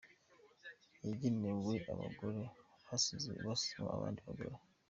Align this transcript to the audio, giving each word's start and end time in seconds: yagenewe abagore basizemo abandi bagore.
yagenewe 1.05 1.73
abagore 1.93 2.41
basizemo 2.87 3.53
abandi 3.95 4.19
bagore. 4.27 4.57